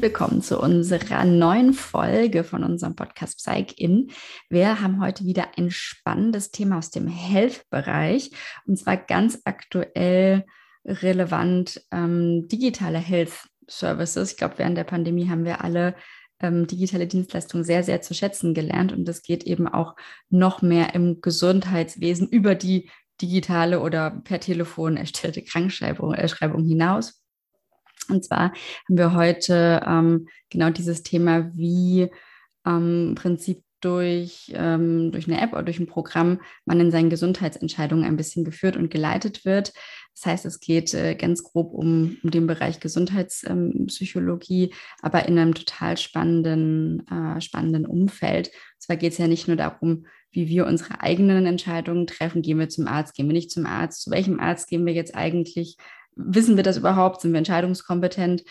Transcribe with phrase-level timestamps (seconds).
[0.00, 4.10] Willkommen zu unserer neuen Folge von unserem Podcast Psych In.
[4.48, 8.30] Wir haben heute wieder ein spannendes Thema aus dem Health-Bereich
[8.66, 10.46] und zwar ganz aktuell
[10.86, 14.32] relevant ähm, digitale Health Services.
[14.32, 15.94] Ich glaube, während der Pandemie haben wir alle
[16.40, 19.96] ähm, digitale Dienstleistungen sehr, sehr zu schätzen gelernt und das geht eben auch
[20.30, 22.88] noch mehr im Gesundheitswesen über die
[23.20, 27.19] digitale oder per Telefon erstellte Krankschreibung äh, hinaus.
[28.10, 28.52] Und zwar
[28.88, 32.10] haben wir heute ähm, genau dieses Thema, wie
[32.66, 37.10] ähm, im Prinzip durch, ähm, durch eine App oder durch ein Programm man in seinen
[37.10, 39.72] Gesundheitsentscheidungen ein bisschen geführt und geleitet wird.
[40.14, 44.70] Das heißt, es geht äh, ganz grob um, um den Bereich Gesundheitspsychologie, ähm,
[45.00, 48.48] aber in einem total spannenden, äh, spannenden Umfeld.
[48.48, 52.42] Und zwar geht es ja nicht nur darum, wie wir unsere eigenen Entscheidungen treffen.
[52.42, 54.02] Gehen wir zum Arzt, gehen wir nicht zum Arzt?
[54.02, 55.76] Zu welchem Arzt gehen wir jetzt eigentlich?
[56.16, 57.20] Wissen wir das überhaupt?
[57.20, 58.44] Sind wir entscheidungskompetent?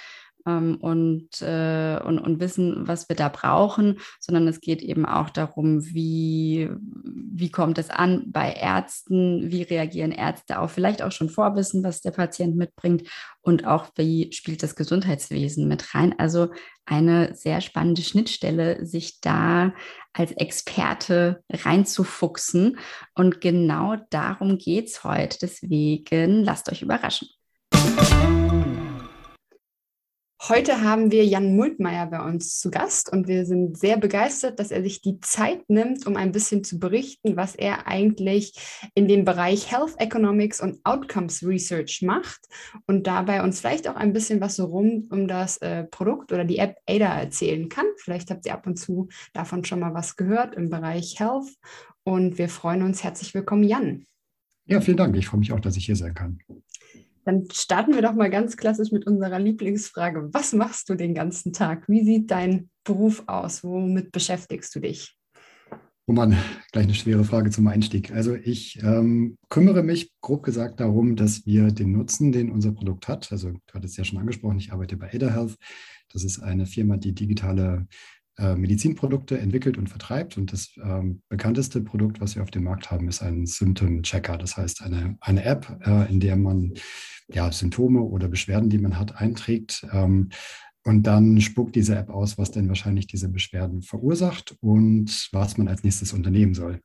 [0.47, 5.29] Ähm, und, äh, und, und wissen, was wir da brauchen, sondern es geht eben auch
[5.29, 11.29] darum, wie, wie kommt es an bei Ärzten, wie reagieren Ärzte auf vielleicht auch schon
[11.29, 13.09] Vorwissen, was der Patient mitbringt
[13.41, 16.15] und auch wie spielt das Gesundheitswesen mit rein.
[16.17, 16.49] Also
[16.85, 19.73] eine sehr spannende Schnittstelle, sich da
[20.13, 22.79] als Experte reinzufuchsen.
[23.13, 25.37] Und genau darum geht es heute.
[25.41, 27.27] Deswegen lasst euch überraschen.
[30.49, 34.71] Heute haben wir Jan Multmeier bei uns zu Gast und wir sind sehr begeistert, dass
[34.71, 38.53] er sich die Zeit nimmt, um ein bisschen zu berichten, was er eigentlich
[38.95, 42.39] in dem Bereich Health Economics und Outcomes Research macht
[42.87, 46.45] und dabei uns vielleicht auch ein bisschen was so rund um das äh, Produkt oder
[46.45, 47.85] die App Ada erzählen kann.
[47.97, 51.53] Vielleicht habt ihr ab und zu davon schon mal was gehört im Bereich Health
[52.03, 53.03] und wir freuen uns.
[53.03, 54.07] Herzlich willkommen, Jan.
[54.65, 55.15] Ja, vielen Dank.
[55.15, 56.39] Ich freue mich auch, dass ich hier sein kann.
[57.29, 60.29] Dann starten wir doch mal ganz klassisch mit unserer Lieblingsfrage.
[60.33, 61.87] Was machst du den ganzen Tag?
[61.87, 63.63] Wie sieht dein Beruf aus?
[63.63, 65.15] Womit beschäftigst du dich?
[66.07, 66.35] Oh Mann,
[66.71, 68.11] gleich eine schwere Frage zum Einstieg.
[68.11, 73.07] Also ich ähm, kümmere mich grob gesagt darum, dass wir den Nutzen, den unser Produkt
[73.07, 75.55] hat, also du hattest es ja schon angesprochen, ich arbeite bei Ada Health.
[76.11, 77.85] Das ist eine Firma, die digitale
[78.39, 80.37] äh, Medizinprodukte entwickelt und vertreibt.
[80.37, 84.37] Und das ähm, bekannteste Produkt, was wir auf dem Markt haben, ist ein Symptom Checker.
[84.37, 86.73] Das heißt, eine, eine App, äh, in der man
[87.27, 89.85] ja, Symptome oder Beschwerden, die man hat, einträgt.
[89.91, 90.29] Ähm,
[90.85, 95.67] und dann spuckt diese App aus, was denn wahrscheinlich diese Beschwerden verursacht und was man
[95.67, 96.81] als nächstes unternehmen soll.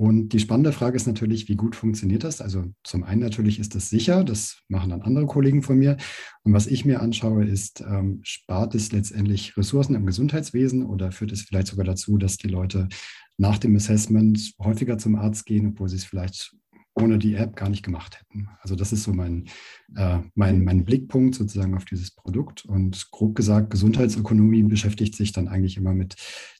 [0.00, 2.40] Und die spannende Frage ist natürlich, wie gut funktioniert das?
[2.40, 5.98] Also zum einen natürlich ist das sicher, das machen dann andere Kollegen von mir.
[6.42, 11.32] Und was ich mir anschaue, ist, ähm, spart es letztendlich Ressourcen im Gesundheitswesen oder führt
[11.32, 12.88] es vielleicht sogar dazu, dass die Leute
[13.36, 16.56] nach dem Assessment häufiger zum Arzt gehen, obwohl sie es vielleicht
[16.94, 18.48] ohne die App gar nicht gemacht hätten.
[18.60, 19.48] Also das ist so mein,
[19.96, 22.64] äh, mein, mein Blickpunkt sozusagen auf dieses Produkt.
[22.64, 26.16] Und grob gesagt, Gesundheitsökonomie beschäftigt sich dann eigentlich immer mit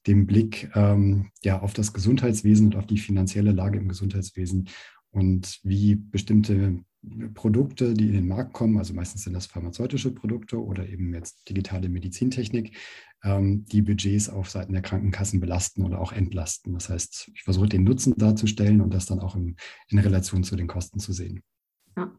[0.06, 4.68] dem Blick ähm, ja, auf das Gesundheitswesen und auf die finanzielle Lage im Gesundheitswesen
[5.10, 6.84] und wie bestimmte
[7.34, 11.48] Produkte, die in den Markt kommen, also meistens sind das pharmazeutische Produkte oder eben jetzt
[11.48, 12.76] digitale Medizintechnik,
[13.22, 16.74] ähm, die Budgets auf Seiten der Krankenkassen belasten oder auch entlasten.
[16.74, 19.56] Das heißt, ich versuche den Nutzen darzustellen und das dann auch in,
[19.88, 21.42] in Relation zu den Kosten zu sehen.
[22.00, 22.12] Ja.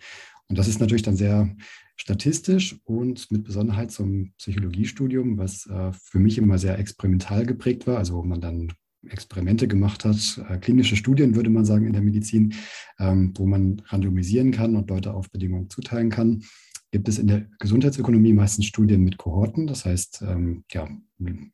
[0.48, 1.56] Und das ist natürlich dann sehr
[1.96, 7.96] statistisch und mit Besonderheit zum Psychologiestudium, was äh, für mich immer sehr experimental geprägt war,
[7.96, 8.72] also wo man dann
[9.08, 12.54] Experimente gemacht hat, äh, klinische Studien würde man sagen in der Medizin,
[12.98, 16.42] ähm, wo man randomisieren kann und Leute auf Bedingungen zuteilen kann
[16.92, 20.86] gibt es in der Gesundheitsökonomie meistens Studien mit Kohorten, das heißt ähm, ja,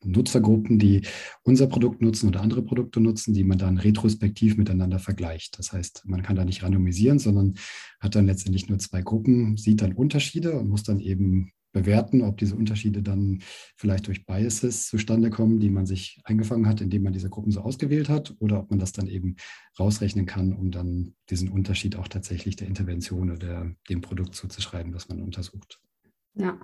[0.05, 1.03] Nutzergruppen, die
[1.45, 5.59] unser Produkt nutzen oder andere Produkte nutzen, die man dann retrospektiv miteinander vergleicht.
[5.59, 7.55] Das heißt, man kann da nicht randomisieren, sondern
[8.01, 12.39] hat dann letztendlich nur zwei Gruppen, sieht dann Unterschiede und muss dann eben bewerten, ob
[12.39, 13.41] diese Unterschiede dann
[13.77, 17.61] vielleicht durch Biases zustande kommen, die man sich eingefangen hat, indem man diese Gruppen so
[17.61, 19.37] ausgewählt hat, oder ob man das dann eben
[19.79, 25.09] rausrechnen kann, um dann diesen Unterschied auch tatsächlich der Intervention oder dem Produkt zuzuschreiben, das
[25.09, 25.81] man untersucht.
[26.35, 26.59] Ja.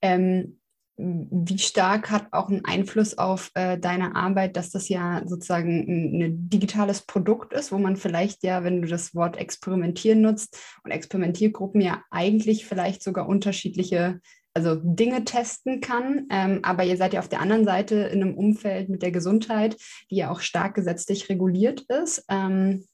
[0.00, 0.58] Ähm,
[0.96, 6.22] wie stark hat auch einen Einfluss auf äh, deine Arbeit, dass das ja sozusagen ein,
[6.22, 10.92] ein, digitales Produkt ist, wo man vielleicht ja, wenn du das Wort experimentieren nutzt und
[10.92, 14.20] Experimentiergruppen ja eigentlich vielleicht sogar unterschiedliche
[14.56, 16.28] also Dinge testen kann.
[16.30, 19.76] Ähm, aber ihr seid ja auf der anderen Seite in einem Umfeld mit der Gesundheit,
[20.12, 22.24] die ja auch stark gesetzlich reguliert ist.
[22.28, 22.84] Ähm,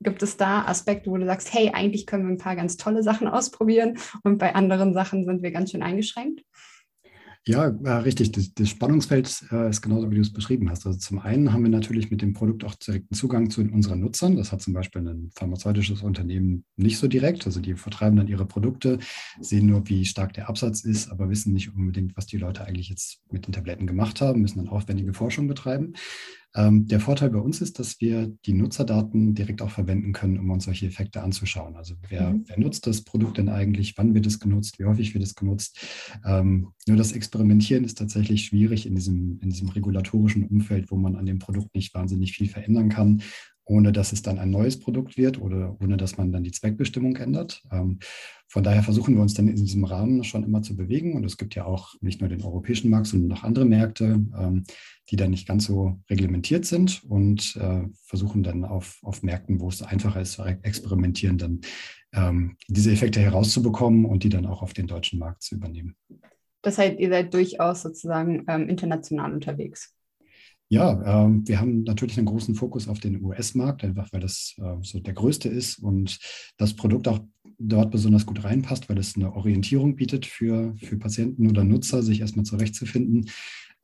[0.00, 3.02] gibt es da Aspekte, wo du sagst, hey, eigentlich können wir ein paar ganz tolle
[3.02, 6.42] Sachen ausprobieren und bei anderen Sachen sind wir ganz schön eingeschränkt?
[7.48, 7.66] Ja,
[8.00, 8.32] richtig.
[8.32, 10.84] Das, das Spannungsfeld äh, ist genauso, wie du es beschrieben hast.
[10.84, 14.34] Also zum einen haben wir natürlich mit dem Produkt auch direkten Zugang zu unseren Nutzern.
[14.34, 17.46] Das hat zum Beispiel ein pharmazeutisches Unternehmen nicht so direkt.
[17.46, 18.98] Also die vertreiben dann ihre Produkte,
[19.40, 22.88] sehen nur, wie stark der Absatz ist, aber wissen nicht unbedingt, was die Leute eigentlich
[22.88, 25.92] jetzt mit den Tabletten gemacht haben, müssen dann aufwendige Forschung betreiben.
[26.56, 30.50] Ähm, der Vorteil bei uns ist, dass wir die Nutzerdaten direkt auch verwenden können, um
[30.50, 31.76] uns solche Effekte anzuschauen.
[31.76, 32.44] Also wer, mhm.
[32.46, 33.96] wer nutzt das Produkt denn eigentlich?
[33.96, 34.78] Wann wird es genutzt?
[34.78, 35.78] Wie häufig wird es genutzt?
[36.24, 41.16] Ähm, nur das Experimentieren ist tatsächlich schwierig in diesem, in diesem regulatorischen Umfeld, wo man
[41.16, 43.22] an dem Produkt nicht wahnsinnig viel verändern kann
[43.66, 47.16] ohne dass es dann ein neues Produkt wird oder ohne dass man dann die Zweckbestimmung
[47.16, 47.62] ändert.
[47.70, 47.98] Ähm,
[48.48, 51.14] von daher versuchen wir uns dann in diesem Rahmen schon immer zu bewegen.
[51.14, 54.64] Und es gibt ja auch nicht nur den europäischen Markt, sondern auch andere Märkte, ähm,
[55.10, 59.68] die dann nicht ganz so reglementiert sind und äh, versuchen dann auf, auf Märkten, wo
[59.68, 61.60] es einfacher ist zu experimentieren, dann
[62.14, 65.96] ähm, diese Effekte herauszubekommen und die dann auch auf den deutschen Markt zu übernehmen.
[66.62, 69.95] Das heißt, ihr seid durchaus sozusagen international unterwegs.
[70.68, 74.76] Ja, ähm, wir haben natürlich einen großen Fokus auf den US-Markt, einfach weil das äh,
[74.82, 76.18] so der größte ist und
[76.56, 77.20] das Produkt auch
[77.58, 82.20] dort besonders gut reinpasst, weil es eine Orientierung bietet für, für Patienten oder Nutzer, sich
[82.20, 83.30] erstmal zurechtzufinden.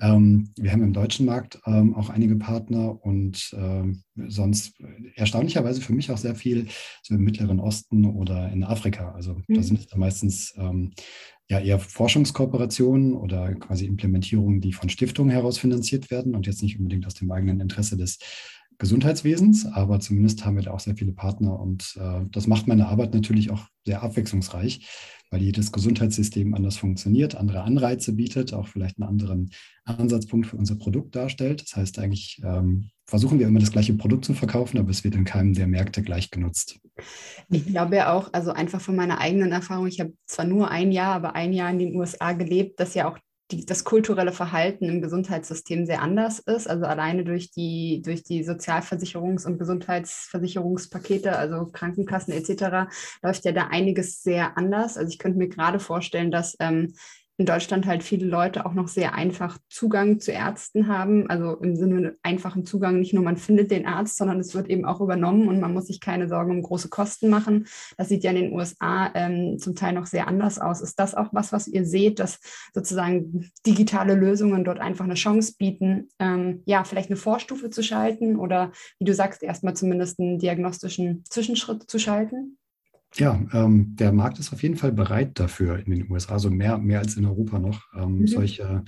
[0.01, 4.81] Ähm, wir haben im deutschen Markt ähm, auch einige Partner und ähm, sonst
[5.15, 6.69] erstaunlicherweise für mich auch sehr viel
[7.03, 9.13] so im Mittleren Osten oder in Afrika.
[9.13, 9.55] Also mhm.
[9.55, 10.93] da sind es meistens ähm,
[11.49, 16.79] ja eher Forschungskooperationen oder quasi Implementierungen, die von Stiftungen heraus finanziert werden und jetzt nicht
[16.79, 18.19] unbedingt aus dem eigenen Interesse des
[18.83, 22.89] Gesundheitswesens, aber zumindest haben wir da auch sehr viele Partner und äh, das macht meine
[22.89, 24.89] Arbeit natürlich auch sehr abwechslungsreich,
[25.31, 29.51] weil jedes Gesundheitssystem anders funktioniert, andere Anreize bietet, auch vielleicht einen anderen
[29.85, 31.63] Ansatzpunkt für unser Produkt darstellt.
[31.63, 35.15] Das heißt, eigentlich ähm, versuchen wir immer das gleiche Produkt zu verkaufen, aber es wird
[35.15, 36.81] in keinem der Märkte gleich genutzt.
[37.51, 40.91] Ich glaube ja auch, also einfach von meiner eigenen Erfahrung, ich habe zwar nur ein
[40.91, 43.19] Jahr, aber ein Jahr in den USA gelebt, dass ja auch
[43.53, 46.69] die, das kulturelle Verhalten im Gesundheitssystem sehr anders ist.
[46.69, 52.91] Also alleine durch die, durch die Sozialversicherungs- und Gesundheitsversicherungspakete, also Krankenkassen etc.,
[53.23, 54.97] läuft ja da einiges sehr anders.
[54.97, 56.95] Also ich könnte mir gerade vorstellen, dass ähm,
[57.43, 61.29] in Deutschland halt viele Leute auch noch sehr einfach Zugang zu Ärzten haben.
[61.29, 64.85] Also im Sinne einfachen Zugang, nicht nur man findet den Arzt, sondern es wird eben
[64.85, 67.67] auch übernommen und man muss sich keine Sorgen um große Kosten machen.
[67.97, 70.81] Das sieht ja in den USA ähm, zum Teil noch sehr anders aus.
[70.81, 72.39] Ist das auch was, was ihr seht, dass
[72.75, 78.37] sozusagen digitale Lösungen dort einfach eine Chance bieten, ähm, ja, vielleicht eine Vorstufe zu schalten
[78.37, 82.57] oder wie du sagst, erstmal zumindest einen diagnostischen Zwischenschritt zu schalten?
[83.15, 86.79] Ja, ähm, der Markt ist auf jeden Fall bereit dafür in den USA, also mehr,
[86.79, 87.83] mehr als in Europa noch.
[87.95, 88.27] Ähm, mhm.
[88.27, 88.85] Solche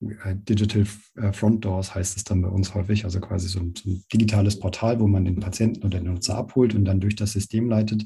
[0.00, 3.74] äh, Digital äh, Front Doors heißt es dann bei uns häufig, also quasi so ein,
[3.76, 7.16] so ein, digitales Portal, wo man den Patienten oder den Nutzer abholt und dann durch
[7.16, 8.04] das System leitet.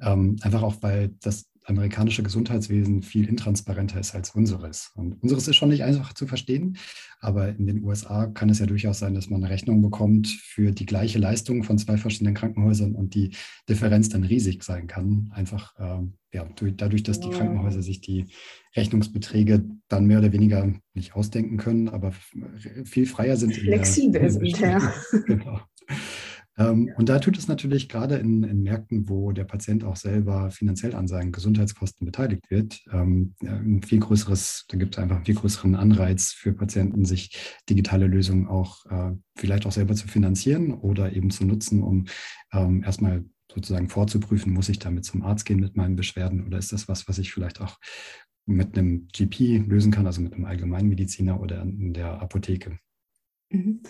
[0.00, 4.92] Ähm, einfach auch, weil das amerikanische Gesundheitswesen viel intransparenter ist als unseres.
[4.94, 6.76] Und unseres ist schon nicht einfach zu verstehen,
[7.20, 10.72] aber in den USA kann es ja durchaus sein, dass man eine Rechnung bekommt für
[10.72, 13.30] die gleiche Leistung von zwei verschiedenen Krankenhäusern und die
[13.68, 15.30] Differenz dann riesig sein kann.
[15.34, 18.26] Einfach ähm, ja, dadurch, dass die Krankenhäuser sich die
[18.76, 22.12] Rechnungsbeträge dann mehr oder weniger nicht ausdenken können, aber
[22.84, 23.54] viel freier sind.
[23.54, 24.92] Flexibel sind, ja.
[25.26, 25.60] genau.
[26.56, 30.50] Ähm, und da tut es natürlich gerade in, in, Märkten, wo der Patient auch selber
[30.50, 35.24] finanziell an seinen Gesundheitskosten beteiligt wird, ähm, ein viel größeres, da gibt es einfach einen
[35.24, 37.36] viel größeren Anreiz für Patienten, sich
[37.68, 42.06] digitale Lösungen auch äh, vielleicht auch selber zu finanzieren oder eben zu nutzen, um
[42.52, 46.72] ähm, erstmal sozusagen vorzuprüfen, muss ich damit zum Arzt gehen mit meinen Beschwerden oder ist
[46.72, 47.78] das was, was ich vielleicht auch
[48.46, 52.78] mit einem GP lösen kann, also mit einem Allgemeinmediziner oder in der Apotheke.
[53.50, 53.82] Mhm.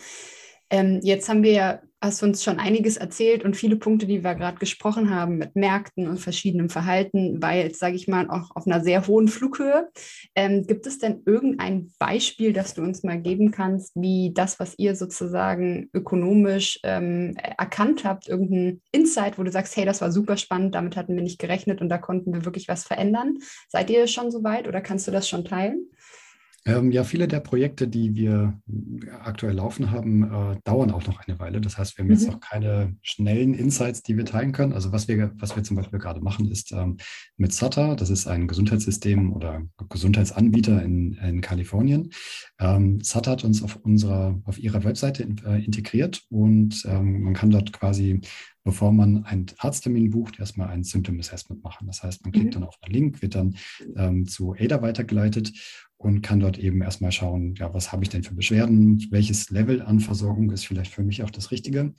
[0.75, 4.35] Ähm, jetzt haben wir ja hast uns schon einiges erzählt und viele Punkte, die wir
[4.35, 8.67] gerade gesprochen haben mit Märkten und verschiedenem Verhalten, war jetzt, sage ich mal, auch auf
[8.67, 9.89] einer sehr hohen Flughöhe.
[10.35, 14.75] Ähm, gibt es denn irgendein Beispiel, das du uns mal geben kannst, wie das, was
[14.77, 20.37] ihr sozusagen ökonomisch ähm, erkannt habt, irgendein Insight, wo du sagst, hey, das war super
[20.37, 23.39] spannend, damit hatten wir nicht gerechnet und da konnten wir wirklich was verändern?
[23.69, 25.87] Seid ihr schon so weit oder kannst du das schon teilen?
[26.67, 28.59] Ähm, ja, viele der Projekte, die wir
[29.23, 31.61] aktuell laufen haben, äh, dauern auch noch eine Weile.
[31.61, 32.15] Das heißt, wir haben mhm.
[32.15, 34.73] jetzt noch keine schnellen Insights, die wir teilen können.
[34.73, 36.97] Also was wir, was wir zum Beispiel gerade machen, ist ähm,
[37.37, 42.11] mit SATA, das ist ein Gesundheitssystem oder Gesundheitsanbieter in, in Kalifornien.
[42.59, 47.35] Ähm, SATA hat uns auf unserer, auf ihrer Webseite in, äh, integriert und ähm, man
[47.35, 48.23] kann dort quasi
[48.65, 51.87] bevor man einen Arzttermin bucht, erstmal ein Symptom Assessment machen.
[51.87, 52.61] Das heißt, man klickt mhm.
[52.61, 53.57] dann auf einen Link, wird dann
[53.97, 55.53] ähm, zu ADA weitergeleitet
[55.97, 59.83] und kann dort eben erstmal schauen, ja, was habe ich denn für Beschwerden, welches Level
[59.83, 61.95] an Versorgung ist vielleicht für mich auch das Richtige.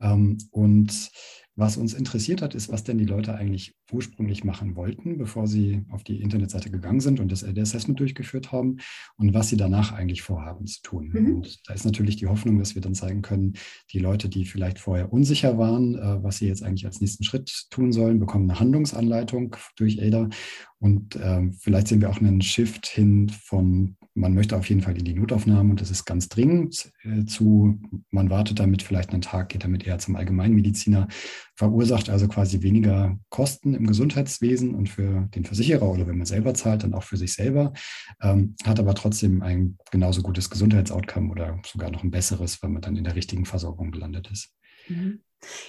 [0.00, 1.10] Ähm, und
[1.58, 5.84] was uns interessiert hat, ist, was denn die Leute eigentlich ursprünglich machen wollten, bevor sie
[5.88, 8.76] auf die Internetseite gegangen sind und das Assessment durchgeführt haben
[9.16, 11.10] und was sie danach eigentlich vorhaben zu tun.
[11.14, 11.36] Mhm.
[11.36, 13.54] Und da ist natürlich die Hoffnung, dass wir dann zeigen können,
[13.90, 17.66] die Leute, die vielleicht vorher unsicher waren, äh, was sie jetzt eigentlich als nächsten Schritt
[17.70, 20.28] tun sollen, bekommen eine Handlungsanleitung durch ADA
[20.78, 24.96] und äh, vielleicht sehen wir auch einen Shift hin von, man möchte auf jeden Fall
[24.98, 27.80] in die Notaufnahme und das ist ganz dringend, äh, zu,
[28.10, 31.08] man wartet damit vielleicht einen Tag, geht damit eher zum Allgemeinmediziner,
[31.54, 36.52] verursacht also quasi weniger Kosten im Gesundheitswesen und für den Versicherer oder wenn man selber
[36.52, 37.72] zahlt, dann auch für sich selber,
[38.20, 42.82] ähm, hat aber trotzdem ein genauso gutes Gesundheitsoutcome oder sogar noch ein besseres, wenn man
[42.82, 44.52] dann in der richtigen Versorgung gelandet ist.
[44.88, 45.20] Mhm.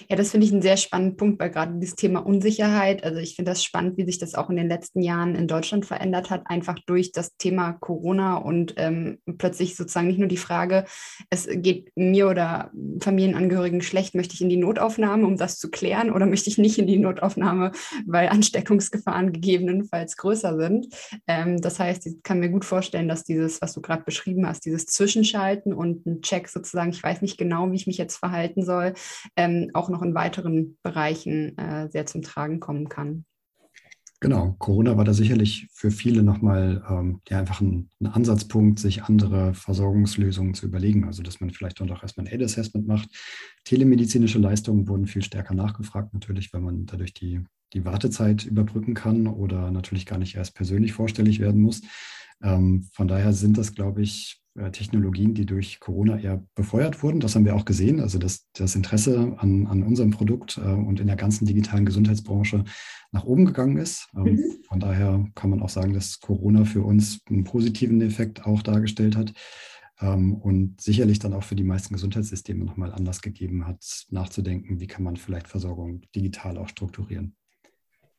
[0.08, 3.36] Ja, das finde ich einen sehr spannenden Punkt, weil gerade dieses Thema Unsicherheit, also ich
[3.36, 6.42] finde das spannend, wie sich das auch in den letzten Jahren in Deutschland verändert hat,
[6.46, 10.84] einfach durch das Thema Corona und ähm, plötzlich sozusagen nicht nur die Frage,
[11.30, 12.70] es geht mir oder
[13.00, 16.78] Familienangehörigen schlecht, möchte ich in die Notaufnahme, um das zu klären, oder möchte ich nicht
[16.78, 17.72] in die Notaufnahme,
[18.06, 20.88] weil Ansteckungsgefahren gegebenenfalls größer sind.
[21.26, 24.64] Ähm, das heißt, ich kann mir gut vorstellen, dass dieses, was du gerade beschrieben hast,
[24.64, 28.64] dieses Zwischenschalten und ein Check sozusagen, ich weiß nicht genau, wie ich mich jetzt verhalten
[28.64, 28.94] soll,
[29.36, 33.24] ähm, auch noch in weiteren Bereichen äh, sehr zum Tragen kommen kann.
[34.20, 39.04] Genau, Corona war da sicherlich für viele nochmal ähm, ja, einfach ein, ein, Ansatzpunkt, sich
[39.04, 41.04] andere Versorgungslösungen zu überlegen.
[41.04, 43.08] Also, dass man vielleicht dann auch erstmal ein Aid-Assessment macht.
[43.62, 49.28] Telemedizinische Leistungen wurden viel stärker nachgefragt, natürlich, weil man dadurch die, die Wartezeit überbrücken kann
[49.28, 51.82] oder natürlich gar nicht erst persönlich vorstellig werden muss.
[52.42, 57.20] Ähm, von daher sind das, glaube ich, Technologien, die durch Corona eher befeuert wurden.
[57.20, 58.00] Das haben wir auch gesehen.
[58.00, 62.64] Also dass das Interesse an, an unserem Produkt äh, und in der ganzen digitalen Gesundheitsbranche
[63.12, 64.08] nach oben gegangen ist.
[64.16, 64.44] Ähm, mhm.
[64.66, 69.16] Von daher kann man auch sagen, dass Corona für uns einen positiven Effekt auch dargestellt
[69.16, 69.32] hat
[70.00, 74.86] ähm, und sicherlich dann auch für die meisten Gesundheitssysteme nochmal Anlass gegeben hat, nachzudenken, wie
[74.86, 77.34] kann man vielleicht Versorgung digital auch strukturieren.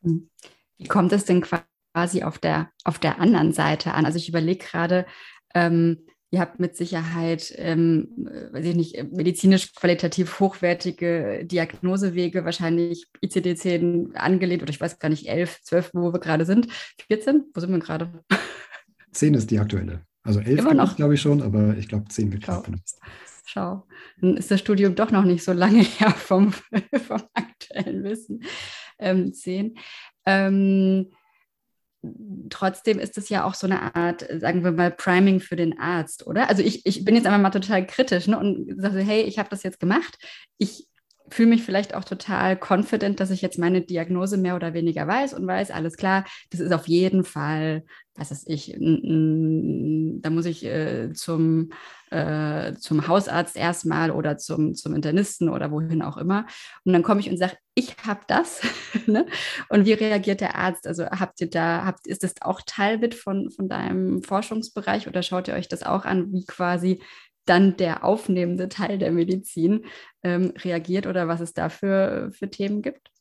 [0.02, 4.06] Wie kommt es denn quasi auf der, auf der anderen Seite an?
[4.06, 5.06] Also ich überlege gerade,
[5.54, 8.08] ähm, Ihr habt mit Sicherheit, ähm,
[8.52, 15.28] weiß ich nicht, medizinisch qualitativ hochwertige Diagnosewege, wahrscheinlich ICD-10 angelehnt oder ich weiß gar nicht,
[15.28, 16.68] 11, 12, wo wir gerade sind.
[17.08, 17.46] 14?
[17.54, 18.24] Wo sind wir gerade?
[19.12, 20.06] 10 ist die aktuelle.
[20.22, 23.00] Also 11 glaube ich schon, aber ich glaube 10 wird gerade benutzt.
[23.46, 23.88] Schau,
[24.22, 28.44] dann ist das Studium doch noch nicht so lange her vom, vom aktuellen Wissen.
[29.00, 29.76] Ähm, 10.
[30.28, 31.08] Ähm,
[32.50, 36.26] trotzdem ist es ja auch so eine Art, sagen wir mal, Priming für den Arzt,
[36.26, 36.50] oder?
[36.50, 39.50] Also ich, ich bin jetzt einfach mal total kritisch ne, und sage, hey, ich habe
[39.50, 40.18] das jetzt gemacht.
[40.58, 40.89] Ich
[41.30, 45.34] fühle mich vielleicht auch total confident, dass ich jetzt meine Diagnose mehr oder weniger weiß
[45.34, 47.84] und weiß, alles klar, das ist auf jeden Fall,
[48.16, 51.72] was weiß ich, da muss ich äh, zum,
[52.12, 56.46] äh, zum Hausarzt erstmal oder zum, zum Internisten oder wohin auch immer.
[56.84, 58.62] Und dann komme ich und sage, ich habe das.
[59.06, 59.26] ne?
[59.70, 60.86] Und wie reagiert der Arzt?
[60.88, 65.24] Also habt ihr da, habt, ist das auch Teil mit von, von deinem Forschungsbereich oder
[65.24, 67.02] schaut ihr euch das auch an, wie quasi
[67.50, 69.86] dann der aufnehmende Teil der Medizin
[70.24, 73.12] ähm, reagiert oder was es da für, für Themen gibt?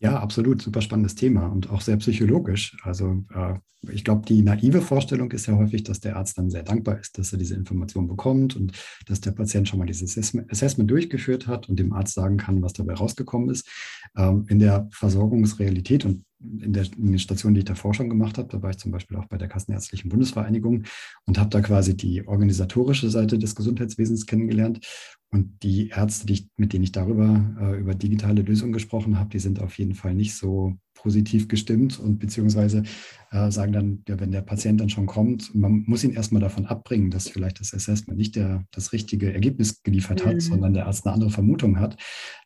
[0.00, 0.62] Ja, absolut.
[0.62, 2.76] Super spannendes Thema und auch sehr psychologisch.
[2.84, 3.54] Also äh,
[3.90, 7.18] ich glaube, die naive Vorstellung ist ja häufig, dass der Arzt dann sehr dankbar ist,
[7.18, 8.72] dass er diese Information bekommt und
[9.06, 12.72] dass der Patient schon mal dieses Assessment durchgeführt hat und dem Arzt sagen kann, was
[12.72, 13.68] dabei rausgekommen ist.
[14.16, 18.38] Ähm, in der Versorgungsrealität und in, der, in den Stationen, die ich davor schon gemacht
[18.38, 20.84] habe, da war ich zum Beispiel auch bei der Kassenärztlichen Bundesvereinigung
[21.26, 24.86] und habe da quasi die organisatorische Seite des Gesundheitswesens kennengelernt.
[25.30, 29.30] Und die Ärzte, die ich, mit denen ich darüber, äh, über digitale Lösungen gesprochen habe,
[29.30, 32.82] die sind auf jeden Fall nicht so positiv gestimmt und beziehungsweise
[33.30, 36.66] äh, sagen dann, ja, wenn der Patient dann schon kommt, man muss ihn erstmal davon
[36.66, 40.40] abbringen, dass vielleicht das Assessment nicht der, das richtige Ergebnis geliefert hat, mhm.
[40.40, 41.96] sondern der Arzt eine andere Vermutung hat,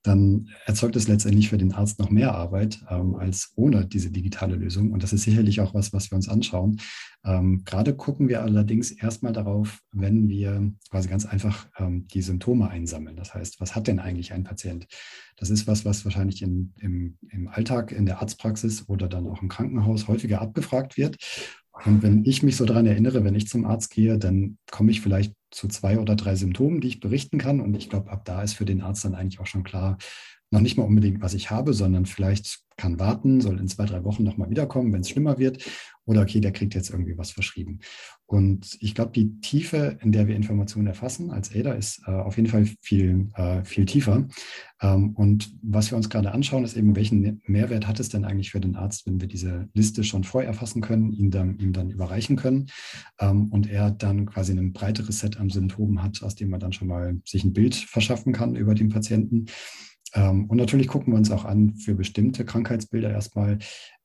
[0.03, 4.57] dann erzeugt es letztendlich für den Arzt noch mehr Arbeit ähm, als ohne diese digitale
[4.57, 4.91] Lösung.
[4.91, 6.81] Und das ist sicherlich auch was, was wir uns anschauen.
[7.25, 12.69] Ähm, gerade gucken wir allerdings erstmal darauf, wenn wir quasi ganz einfach ähm, die Symptome
[12.69, 13.17] einsammeln.
[13.17, 14.87] Das heißt, was hat denn eigentlich ein Patient?
[15.43, 19.43] Das ist was, was wahrscheinlich in, im, im Alltag, in der Arztpraxis oder dann auch
[19.43, 21.17] im Krankenhaus häufiger abgefragt wird.
[21.85, 25.01] Und wenn ich mich so daran erinnere, wenn ich zum Arzt gehe, dann komme ich
[25.01, 27.61] vielleicht zu zwei oder drei Symptomen, die ich berichten kann.
[27.61, 29.99] Und ich glaube, ab da ist für den Arzt dann eigentlich auch schon klar,
[30.51, 34.05] noch nicht mal unbedingt, was ich habe, sondern vielleicht kann warten, soll in zwei, drei
[34.05, 35.65] Wochen nochmal wiederkommen, wenn es schlimmer wird.
[36.05, 37.79] Oder okay, der kriegt jetzt irgendwie was verschrieben.
[38.27, 42.37] Und ich glaube, die Tiefe, in der wir Informationen erfassen als ADA, ist äh, auf
[42.37, 44.27] jeden Fall viel, äh, viel tiefer.
[44.81, 48.51] Ähm, und was wir uns gerade anschauen, ist eben, welchen Mehrwert hat es denn eigentlich
[48.51, 51.91] für den Arzt, wenn wir diese Liste schon vorher erfassen können, ihm dann, ihm dann
[51.91, 52.67] überreichen können
[53.21, 56.73] ähm, und er dann quasi ein breiteres Set an Symptomen hat, aus dem man dann
[56.73, 59.47] schon mal sich ein Bild verschaffen kann über den Patienten.
[60.15, 63.59] Ähm, und natürlich gucken wir uns auch an für bestimmte Krankheitsbilder erstmal,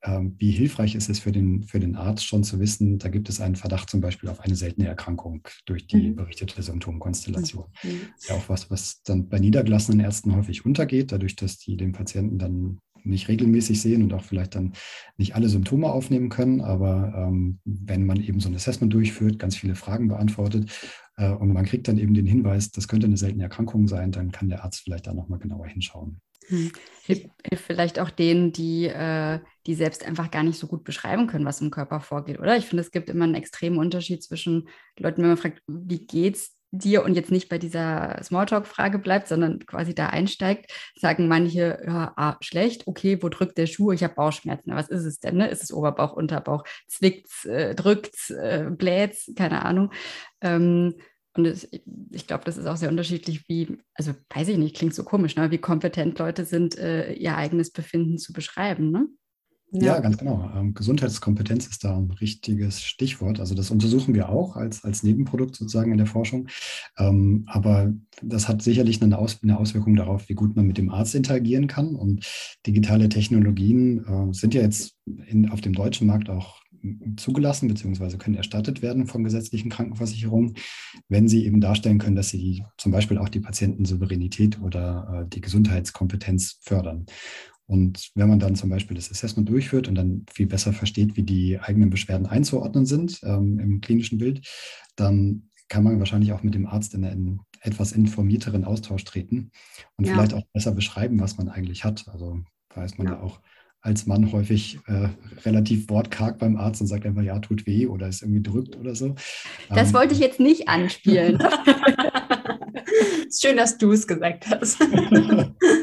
[0.03, 3.29] ähm, wie hilfreich ist es für den, für den Arzt schon zu wissen, da gibt
[3.29, 6.15] es einen Verdacht zum Beispiel auf eine seltene Erkrankung durch die mhm.
[6.15, 7.65] berichtete Symptomkonstellation.
[7.83, 7.89] Mhm.
[8.27, 12.37] Ja, auch was, was dann bei niedergelassenen Ärzten häufig untergeht, dadurch, dass die den Patienten
[12.37, 14.73] dann nicht regelmäßig sehen und auch vielleicht dann
[15.17, 16.61] nicht alle Symptome aufnehmen können.
[16.61, 20.69] Aber ähm, wenn man eben so ein Assessment durchführt, ganz viele Fragen beantwortet
[21.25, 24.49] und man kriegt dann eben den Hinweis, das könnte eine seltene Erkrankung sein, dann kann
[24.49, 26.21] der Arzt vielleicht da nochmal genauer hinschauen.
[26.47, 26.71] Hm.
[27.03, 31.27] Hilft, hilft vielleicht auch denen, die, äh, die selbst einfach gar nicht so gut beschreiben
[31.27, 32.55] können, was im Körper vorgeht, oder?
[32.55, 36.56] Ich finde, es gibt immer einen extremen Unterschied zwischen Leuten, wenn man fragt, wie geht's
[36.71, 42.13] dir und jetzt nicht bei dieser Smalltalk-Frage bleibt, sondern quasi da einsteigt, sagen manche, ja,
[42.15, 43.91] ah, schlecht, okay, wo drückt der Schuh?
[43.91, 44.75] Ich habe Bauchschmerzen.
[44.75, 45.37] Was ist es denn?
[45.37, 45.47] Ne?
[45.49, 46.63] Ist es Oberbauch, Unterbauch?
[46.87, 49.31] Zwickt's, äh, drückt's, äh, bläht's?
[49.35, 49.91] Keine Ahnung.
[50.41, 50.95] Ähm,
[51.37, 51.69] und es,
[52.11, 55.35] ich glaube, das ist auch sehr unterschiedlich, wie, also weiß ich nicht, klingt so komisch,
[55.35, 55.51] ne?
[55.51, 58.91] wie kompetent Leute sind, äh, ihr eigenes Befinden zu beschreiben.
[58.91, 59.07] Ne?
[59.71, 60.49] Ja, ja ganz genau.
[60.55, 63.39] Ähm, Gesundheitskompetenz ist da ein richtiges Stichwort.
[63.39, 66.47] Also das untersuchen wir auch als, als Nebenprodukt sozusagen in der Forschung.
[66.97, 70.89] Ähm, aber das hat sicherlich eine, Aus, eine, Auswirkung darauf, wie gut man mit dem
[70.89, 71.95] Arzt interagieren kann.
[71.95, 72.25] Und
[72.65, 74.95] digitale Technologien äh, sind ja jetzt
[75.27, 76.61] in, auf dem deutschen Markt auch
[77.17, 78.17] zugelassen bzw.
[78.17, 80.55] können erstattet werden von gesetzlichen Krankenversicherungen,
[81.09, 85.41] wenn sie eben darstellen können, dass sie zum Beispiel auch die Patientensouveränität oder äh, die
[85.41, 87.05] Gesundheitskompetenz fördern.
[87.67, 91.23] Und wenn man dann zum Beispiel das Assessment durchführt und dann viel besser versteht, wie
[91.23, 94.47] die eigenen Beschwerden einzuordnen sind ähm, im klinischen Bild,
[94.95, 99.51] dann kann man wahrscheinlich auch mit dem Arzt in einen etwas informierteren Austausch treten
[99.97, 100.13] und ja.
[100.13, 102.07] vielleicht auch besser beschreiben, was man eigentlich hat.
[102.07, 102.39] Also
[102.73, 103.41] weiß man ja, ja auch
[103.81, 105.09] als Mann häufig äh,
[105.45, 108.95] relativ wortkarg beim Arzt und sagt einfach, ja, tut weh oder ist irgendwie drückt oder
[108.95, 109.15] so.
[109.69, 111.37] Das ähm, wollte ich jetzt nicht anspielen.
[113.31, 114.79] Schön, dass du es gesagt hast.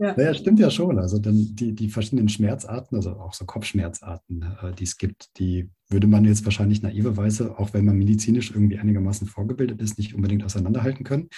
[0.00, 0.14] Ja.
[0.16, 0.98] Naja, stimmt ja schon.
[0.98, 5.68] Also dann die, die verschiedenen Schmerzarten, also auch so Kopfschmerzarten, äh, die es gibt, die
[5.90, 10.42] würde man jetzt wahrscheinlich naiverweise, auch wenn man medizinisch irgendwie einigermaßen vorgebildet ist, nicht unbedingt
[10.42, 11.28] auseinanderhalten können.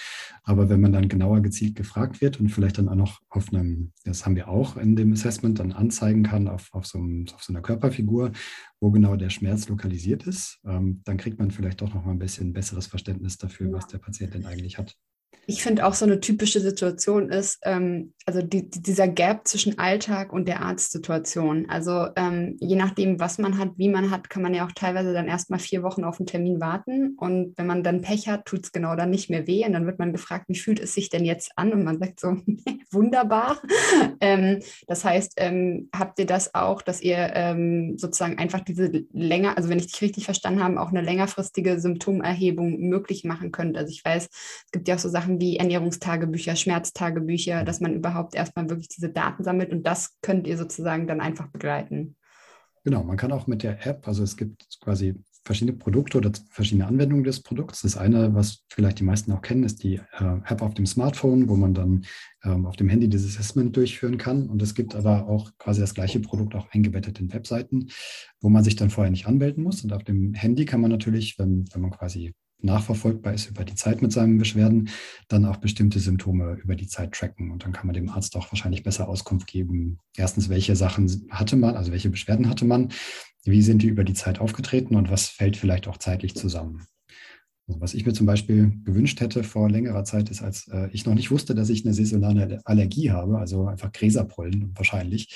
[0.43, 3.91] Aber wenn man dann genauer gezielt gefragt wird und vielleicht dann auch noch auf einem,
[4.05, 7.43] das haben wir auch in dem Assessment, dann anzeigen kann auf, auf, so, einem, auf
[7.43, 8.31] so einer Körperfigur,
[8.79, 12.19] wo genau der Schmerz lokalisiert ist, ähm, dann kriegt man vielleicht doch noch mal ein
[12.19, 14.95] bisschen besseres Verständnis dafür, was der Patient denn eigentlich hat.
[15.45, 19.77] Ich finde auch so eine typische Situation ist, ähm, also die, die, dieser Gap zwischen
[19.77, 21.69] Alltag und der Arztsituation.
[21.69, 25.13] Also ähm, je nachdem, was man hat, wie man hat, kann man ja auch teilweise
[25.13, 27.15] dann erstmal vier Wochen auf einen Termin warten.
[27.17, 29.65] Und wenn man dann Pech hat, tut es genau dann nicht mehr weh.
[29.65, 31.73] Und dann wird man gefragt, wie fühlt es sich denn jetzt an?
[31.73, 32.37] Und man sagt so,
[32.91, 33.61] wunderbar.
[34.21, 39.57] ähm, das heißt, ähm, habt ihr das auch, dass ihr ähm, sozusagen einfach diese länger,
[39.57, 43.77] also wenn ich dich richtig verstanden habe, auch eine längerfristige Symptomerhebung möglich machen könnt?
[43.77, 47.93] Also ich weiß, es gibt ja auch so Sachen, Sachen wie Ernährungstagebücher, Schmerztagebücher, dass man
[47.93, 52.17] überhaupt erstmal wirklich diese Daten sammelt und das könnt ihr sozusagen dann einfach begleiten.
[52.83, 56.87] Genau, man kann auch mit der App, also es gibt quasi verschiedene Produkte oder verschiedene
[56.87, 57.81] Anwendungen des Produkts.
[57.81, 61.47] Das eine, was vielleicht die meisten auch kennen, ist die äh, App auf dem Smartphone,
[61.47, 62.05] wo man dann
[62.43, 64.49] ähm, auf dem Handy dieses Assessment durchführen kann.
[64.49, 67.89] Und es gibt aber auch quasi das gleiche Produkt auch eingebettet in Webseiten,
[68.41, 69.83] wo man sich dann vorher nicht anmelden muss.
[69.83, 72.33] Und auf dem Handy kann man natürlich, wenn, wenn man quasi
[72.63, 74.89] nachverfolgbar ist über die Zeit mit seinen Beschwerden,
[75.27, 77.51] dann auch bestimmte Symptome über die Zeit tracken.
[77.51, 79.99] Und dann kann man dem Arzt auch wahrscheinlich besser Auskunft geben.
[80.15, 82.89] Erstens, welche Sachen hatte man, also welche Beschwerden hatte man,
[83.45, 86.85] wie sind die über die Zeit aufgetreten und was fällt vielleicht auch zeitlich zusammen.
[87.67, 91.05] Also was ich mir zum Beispiel gewünscht hätte vor längerer Zeit, ist, als äh, ich
[91.05, 95.33] noch nicht wusste, dass ich eine saisonale Allergie habe, also einfach Gräserpollen wahrscheinlich,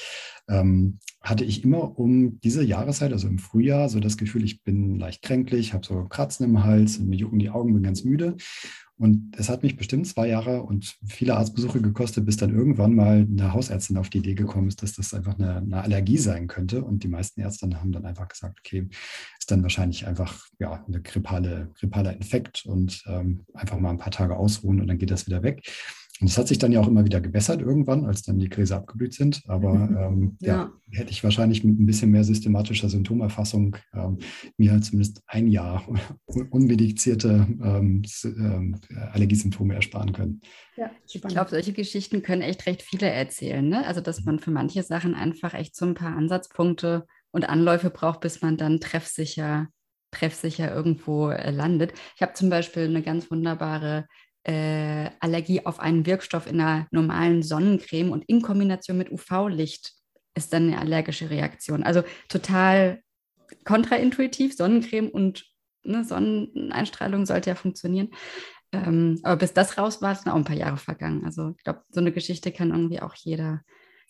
[0.49, 4.97] ähm, hatte ich immer um diese Jahreszeit, also im Frühjahr, so das Gefühl, ich bin
[4.97, 8.37] leicht kränklich, habe so Kratzen im Hals, mir jucken die Augen, bin ganz müde.
[8.99, 13.27] Und es hat mich bestimmt zwei Jahre und viele Arztbesuche gekostet, bis dann irgendwann mal
[13.29, 16.83] eine Hausärztin auf die Idee gekommen ist, dass das einfach eine, eine Allergie sein könnte.
[16.83, 18.87] Und die meisten Ärzte haben dann einfach gesagt, okay,
[19.37, 21.69] ist dann wahrscheinlich einfach ja, eine grippale,
[22.15, 25.61] Infekt und ähm, einfach mal ein paar Tage ausruhen und dann geht das wieder weg.
[26.19, 28.75] Und es hat sich dann ja auch immer wieder gebessert irgendwann, als dann die Krise
[28.75, 29.43] abgeblüht sind.
[29.47, 29.97] Aber mhm.
[29.97, 30.71] ähm, ja.
[30.91, 30.99] ja.
[30.99, 34.17] hätte ich wahrscheinlich mit ein bisschen mehr systematischer Symptomerfassung ähm,
[34.57, 35.87] mir zumindest ein Jahr
[36.49, 38.75] unmedizierte ähm, ähm,
[39.11, 40.41] Allergiesymptome ersparen können.
[40.75, 43.67] Ja, ich glaube, solche Geschichten können echt recht viele erzählen.
[43.67, 43.85] Ne?
[43.85, 48.21] Also, dass man für manche Sachen einfach echt so ein paar Ansatzpunkte und Anläufe braucht,
[48.21, 49.67] bis man dann treffsicher
[50.11, 51.93] treffsicher irgendwo äh, landet.
[52.15, 54.07] Ich habe zum Beispiel eine ganz wunderbare
[54.47, 59.93] äh, Allergie auf einen Wirkstoff in einer normalen Sonnencreme und in Kombination mit UV-Licht
[60.35, 61.83] ist dann eine allergische Reaktion.
[61.83, 63.01] Also total
[63.65, 65.45] kontraintuitiv, Sonnencreme und
[65.83, 68.09] ne, Sonneneinstrahlung sollte ja funktionieren.
[68.71, 71.25] Ähm, aber bis das raus war, sind auch ein paar Jahre vergangen.
[71.25, 73.61] Also ich glaube, so eine Geschichte kann irgendwie auch jeder,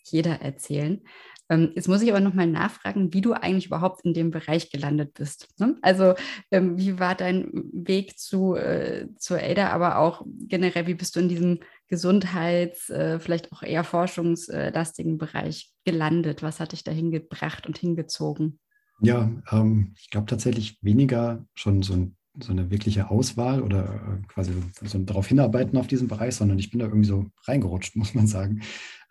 [0.04, 1.02] jeder erzählen.
[1.48, 5.14] Ähm, jetzt muss ich aber nochmal nachfragen, wie du eigentlich überhaupt in dem Bereich gelandet
[5.14, 5.48] bist.
[5.58, 5.76] Ne?
[5.82, 6.14] Also
[6.50, 11.20] ähm, wie war dein Weg zu, äh, zur ADA, aber auch generell, wie bist du
[11.20, 16.42] in diesem Gesundheits-, äh, vielleicht auch eher forschungslastigen Bereich gelandet?
[16.42, 18.60] Was hat dich dahin gebracht und hingezogen?
[19.00, 24.26] Ja, ähm, ich glaube tatsächlich weniger schon so ein so eine wirkliche Auswahl oder äh,
[24.28, 28.14] quasi so darauf hinarbeiten auf diesen Bereich, sondern ich bin da irgendwie so reingerutscht, muss
[28.14, 28.62] man sagen.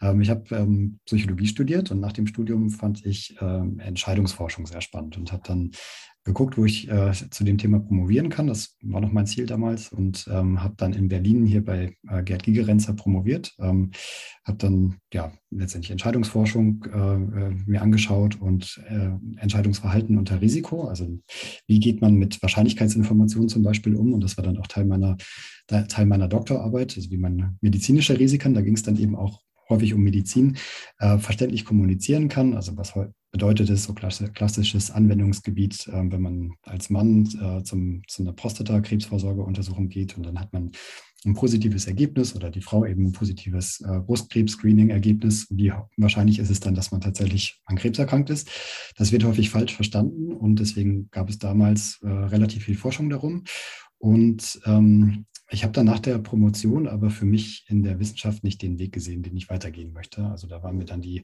[0.02, 4.82] Ähm, ich habe ähm, Psychologie studiert und nach dem Studium fand ich ähm, Entscheidungsforschung sehr
[4.82, 5.72] spannend und habe dann
[6.28, 8.48] geguckt, wo ich äh, zu dem Thema promovieren kann.
[8.48, 12.22] Das war noch mein Ziel damals und ähm, habe dann in Berlin hier bei äh,
[12.22, 13.56] Gerd Gigerenzer promoviert.
[13.60, 13.92] Ähm,
[14.44, 19.10] habe dann ja letztendlich Entscheidungsforschung äh, äh, mir angeschaut und äh,
[19.42, 20.84] Entscheidungsverhalten unter Risiko.
[20.84, 21.08] Also
[21.66, 24.14] wie geht man mit Wahrscheinlichkeitsinformationen zum Beispiel um?
[24.14, 25.18] Und das war dann auch Teil meiner
[25.68, 29.94] Teil meiner Doktorarbeit, also wie man medizinische Risiken, da ging es dann eben auch häufig
[29.94, 30.56] um Medizin,
[31.00, 32.54] äh, verständlich kommunizieren kann.
[32.54, 32.96] Also was
[33.38, 39.90] bedeutet es, so klassisches Anwendungsgebiet, äh, wenn man als Mann äh, zum, zu einer Prostatakrebsvorsorgeuntersuchung
[39.90, 40.72] geht und dann hat man
[41.24, 45.48] ein positives Ergebnis oder die Frau eben ein positives äh, Brustkrebs-Screening-Ergebnis.
[45.52, 48.50] Wie wahrscheinlich ist es dann, dass man tatsächlich an Krebs erkrankt ist?
[48.96, 53.44] Das wird häufig falsch verstanden und deswegen gab es damals äh, relativ viel Forschung darum.
[54.00, 58.64] Und ähm, ich habe dann nach der Promotion aber für mich in der Wissenschaft nicht
[58.64, 60.26] den Weg gesehen, den ich weitergehen möchte.
[60.26, 61.24] Also da war mir dann die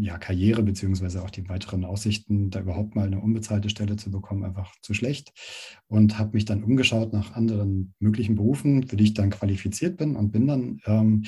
[0.00, 4.44] ja, Karriere beziehungsweise auch die weiteren Aussichten, da überhaupt mal eine unbezahlte Stelle zu bekommen,
[4.44, 5.32] einfach zu schlecht.
[5.86, 10.16] Und habe mich dann umgeschaut nach anderen möglichen Berufen, für die ich dann qualifiziert bin
[10.16, 11.24] und bin dann ähm,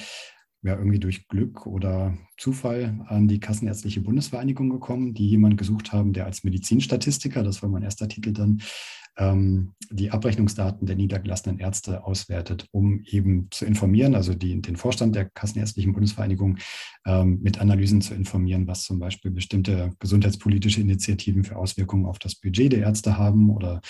[0.62, 6.14] ja, irgendwie durch Glück oder Zufall an die Kassenärztliche Bundesvereinigung gekommen, die jemanden gesucht haben,
[6.14, 8.62] der als Medizinstatistiker, das war mein erster Titel dann,
[9.16, 15.14] ähm, die Abrechnungsdaten der niedergelassenen Ärzte auswertet, um eben zu informieren, also die, den Vorstand
[15.14, 16.58] der Kassenärztlichen Bundesvereinigung
[17.06, 22.34] ähm, mit Analysen zu informieren, was zum Beispiel bestimmte gesundheitspolitische Initiativen für Auswirkungen auf das
[22.34, 23.80] Budget der Ärzte haben oder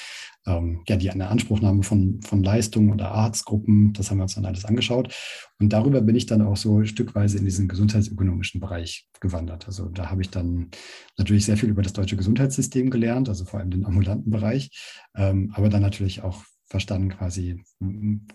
[0.46, 4.44] ähm, ja, die eine Anspruchnahme von, von Leistungen oder Arztgruppen, das haben wir uns dann
[4.44, 5.14] alles angeschaut.
[5.58, 9.66] Und darüber bin ich dann auch so stückweise in diesen gesundheitsökonomischen Bereich gewandert.
[9.66, 10.70] Also da habe ich dann
[11.16, 14.70] natürlich sehr viel über das deutsche Gesundheitssystem gelernt, also vor allem den ambulanten Bereich,
[15.16, 17.62] ähm, aber dann natürlich auch verstanden quasi,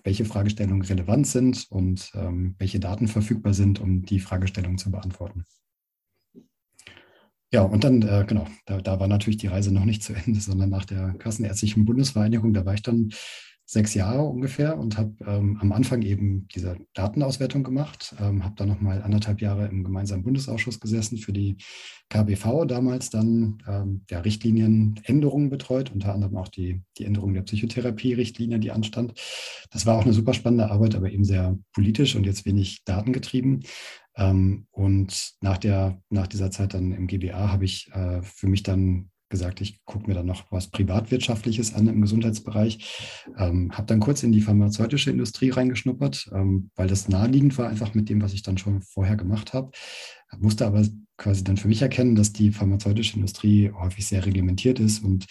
[0.04, 5.46] welche Fragestellungen relevant sind und ähm, welche Daten verfügbar sind, um die Fragestellungen zu beantworten.
[7.52, 10.40] Ja, und dann, äh, genau, da, da war natürlich die Reise noch nicht zu Ende,
[10.40, 13.12] sondern nach der Kassenärztlichen Bundesvereinigung, da war ich dann
[13.70, 18.68] sechs Jahre ungefähr und habe ähm, am Anfang eben diese Datenauswertung gemacht, ähm, habe dann
[18.68, 21.58] nochmal anderthalb Jahre im gemeinsamen Bundesausschuss gesessen für die
[22.10, 28.58] KBV, damals dann ähm, ja, Richtlinienänderungen betreut, unter anderem auch die, die Änderung der Psychotherapie-Richtlinie,
[28.58, 29.14] die anstand.
[29.70, 33.66] Das war auch eine super spannende Arbeit, aber eben sehr politisch und jetzt wenig datengetrieben.
[34.16, 38.64] Ähm, und nach, der, nach dieser Zeit dann im GBA habe ich äh, für mich
[38.64, 43.26] dann gesagt, ich gucke mir dann noch was Privatwirtschaftliches an im Gesundheitsbereich.
[43.38, 47.94] Ähm, habe dann kurz in die pharmazeutische Industrie reingeschnuppert, ähm, weil das naheliegend war, einfach
[47.94, 49.72] mit dem, was ich dann schon vorher gemacht habe.
[50.38, 50.86] Musste aber
[51.18, 55.26] quasi dann für mich erkennen, dass die pharmazeutische Industrie häufig sehr reglementiert ist und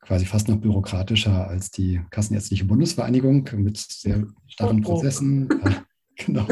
[0.00, 5.48] quasi fast noch bürokratischer als die Kassenärztliche Bundesvereinigung mit sehr starren Prozessen.
[5.50, 5.74] Äh,
[6.24, 6.46] genau.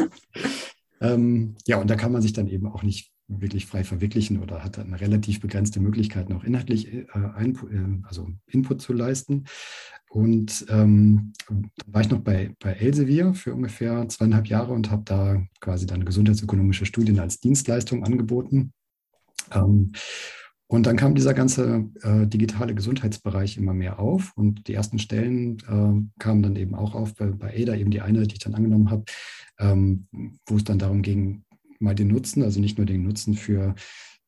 [1.01, 4.63] Ähm, ja, und da kann man sich dann eben auch nicht wirklich frei verwirklichen oder
[4.63, 7.55] hat dann relativ begrenzte Möglichkeiten, auch inhaltlich äh, äh,
[8.05, 9.45] also Input zu leisten.
[10.11, 11.33] Und ähm,
[11.87, 16.05] war ich noch bei, bei Elsevier für ungefähr zweieinhalb Jahre und habe da quasi dann
[16.05, 18.73] gesundheitsökonomische Studien als Dienstleistung angeboten.
[19.53, 19.93] Ähm,
[20.67, 25.59] und dann kam dieser ganze äh, digitale Gesundheitsbereich immer mehr auf und die ersten Stellen
[25.69, 28.55] äh, kamen dann eben auch auf bei, bei ADA, eben die eine, die ich dann
[28.55, 29.05] angenommen habe,
[29.59, 30.09] ähm,
[30.47, 31.45] wo es dann darum ging,
[31.83, 33.75] mal den Nutzen, also nicht nur den Nutzen für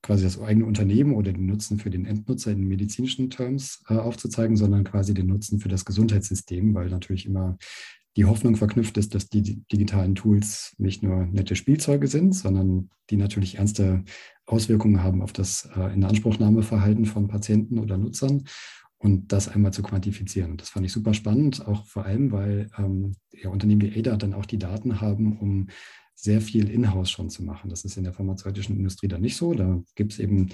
[0.02, 4.56] quasi das eigene Unternehmen oder den Nutzen für den Endnutzer in medizinischen Terms äh, aufzuzeigen,
[4.56, 7.56] sondern quasi den Nutzen für das Gesundheitssystem, weil natürlich immer
[8.16, 13.16] die Hoffnung verknüpft ist, dass die digitalen Tools nicht nur nette Spielzeuge sind, sondern die
[13.16, 14.04] natürlich ernste
[14.46, 18.44] Auswirkungen haben auf das äh, Inanspruchnahmeverhalten von Patienten oder Nutzern
[18.98, 20.56] und das einmal zu quantifizieren.
[20.56, 24.34] Das fand ich super spannend, auch vor allem, weil ähm, ja, Unternehmen wie ADA dann
[24.34, 25.68] auch die Daten haben, um
[26.14, 27.70] sehr viel in-house schon zu machen.
[27.70, 29.52] Das ist in der pharmazeutischen Industrie dann nicht so.
[29.52, 30.48] Da gibt es eben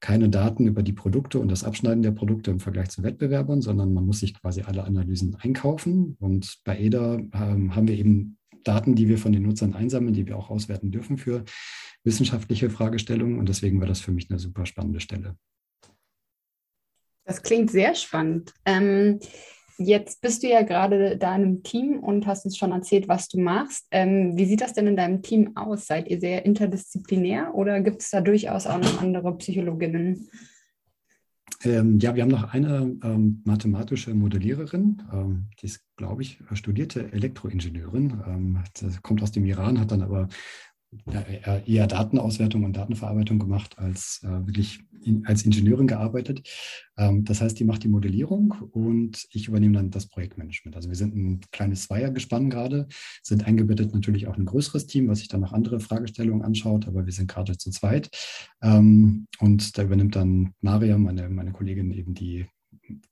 [0.00, 3.94] keine Daten über die Produkte und das Abschneiden der Produkte im Vergleich zu Wettbewerbern, sondern
[3.94, 6.16] man muss sich quasi alle Analysen einkaufen.
[6.20, 10.26] Und bei EDA ähm, haben wir eben Daten, die wir von den Nutzern einsammeln, die
[10.26, 11.44] wir auch auswerten dürfen für
[12.02, 13.38] wissenschaftliche Fragestellungen.
[13.38, 15.36] Und deswegen war das für mich eine super spannende Stelle.
[17.24, 18.52] Das klingt sehr spannend.
[18.66, 19.20] Ähm,
[19.78, 23.28] Jetzt bist du ja gerade da in einem Team und hast uns schon erzählt, was
[23.28, 23.86] du machst.
[23.90, 25.86] Ähm, wie sieht das denn in deinem Team aus?
[25.86, 30.28] Seid ihr sehr interdisziplinär oder gibt es da durchaus auch noch andere Psychologinnen?
[31.64, 37.12] Ähm, ja, wir haben noch eine ähm, mathematische Modelliererin, ähm, die ist, glaube ich, studierte
[37.12, 38.22] Elektroingenieurin.
[38.26, 38.58] Ähm,
[39.02, 40.28] kommt aus dem Iran, hat dann aber
[41.66, 46.48] eher Datenauswertung und Datenverarbeitung gemacht, als äh, wirklich in, als Ingenieurin gearbeitet.
[46.96, 50.76] Ähm, das heißt, die macht die Modellierung und ich übernehme dann das Projektmanagement.
[50.76, 52.88] Also wir sind ein kleines Zweiergespann gerade,
[53.22, 57.06] sind eingebettet natürlich auch ein größeres Team, was sich dann noch andere Fragestellungen anschaut, aber
[57.06, 58.10] wir sind gerade zu zweit.
[58.62, 62.46] Ähm, und da übernimmt dann Maria, meine, meine Kollegin, eben die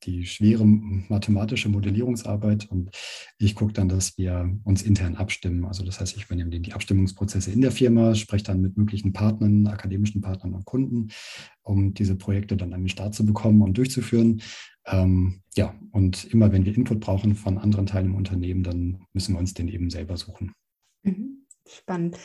[0.03, 2.91] die schwere mathematische Modellierungsarbeit und
[3.39, 5.65] ich gucke dann, dass wir uns intern abstimmen.
[5.65, 9.67] Also das heißt, ich übernehme die Abstimmungsprozesse in der Firma, spreche dann mit möglichen Partnern,
[9.67, 11.09] akademischen Partnern und Kunden,
[11.63, 14.43] um diese Projekte dann an den Start zu bekommen und durchzuführen.
[14.87, 19.35] Ähm, ja, und immer wenn wir Input brauchen von anderen Teilen im Unternehmen, dann müssen
[19.35, 20.53] wir uns den eben selber suchen.
[21.03, 21.47] Mhm.
[21.67, 22.19] Spannend.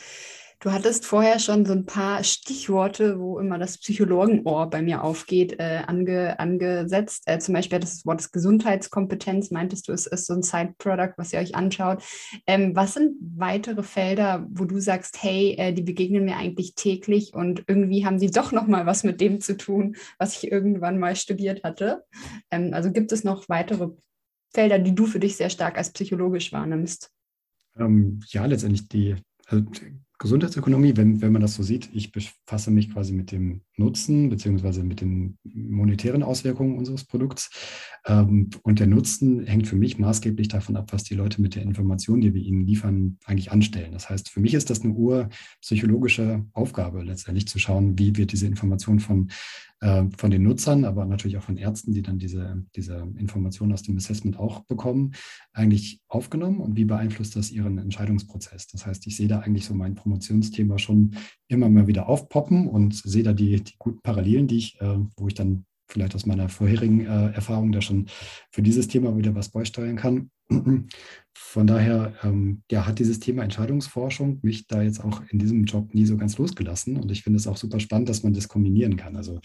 [0.60, 5.60] Du hattest vorher schon so ein paar Stichworte, wo immer das Psychologenohr bei mir aufgeht,
[5.60, 7.22] äh, ange, angesetzt.
[7.26, 11.38] Äh, zum Beispiel das Wort Gesundheitskompetenz, meintest du, es ist so ein Side-Product, was ihr
[11.38, 12.02] euch anschaut.
[12.44, 17.34] Ähm, was sind weitere Felder, wo du sagst, hey, äh, die begegnen mir eigentlich täglich
[17.34, 21.14] und irgendwie haben sie doch nochmal was mit dem zu tun, was ich irgendwann mal
[21.14, 22.02] studiert hatte?
[22.50, 23.90] Ähm, also gibt es noch weitere
[24.52, 27.12] Felder, die du für dich sehr stark als psychologisch wahrnimmst?
[27.78, 29.14] Ähm, ja, letztendlich die,
[29.46, 29.64] also
[30.18, 34.82] Gesundheitsökonomie, wenn, wenn man das so sieht, ich befasse mich quasi mit dem Nutzen beziehungsweise
[34.82, 37.50] mit den monetären Auswirkungen unseres Produkts.
[38.06, 41.62] Ähm, und der Nutzen hängt für mich maßgeblich davon ab, was die Leute mit der
[41.62, 43.92] Information, die wir ihnen liefern, eigentlich anstellen.
[43.92, 48.46] Das heißt, für mich ist das eine urpsychologische Aufgabe, letztendlich zu schauen, wie wird diese
[48.46, 49.30] Information von
[49.80, 53.82] äh, von den Nutzern, aber natürlich auch von Ärzten, die dann diese, diese Informationen aus
[53.82, 55.12] dem Assessment auch bekommen,
[55.52, 58.66] eigentlich aufgenommen und wie beeinflusst das ihren Entscheidungsprozess?
[58.66, 61.14] Das heißt, ich sehe da eigentlich so mein Promotionsthema schon
[61.46, 65.28] immer mal wieder aufpoppen und sehe da die, die guten Parallelen, die ich, äh, wo
[65.28, 68.06] ich dann vielleicht aus meiner vorherigen äh, Erfahrung da schon
[68.50, 70.30] für dieses Thema wieder was beisteuern kann.
[71.34, 75.94] Von daher ähm, ja, hat dieses Thema Entscheidungsforschung mich da jetzt auch in diesem Job
[75.94, 76.96] nie so ganz losgelassen.
[76.96, 79.16] Und ich finde es auch super spannend, dass man das kombinieren kann.
[79.16, 79.40] Also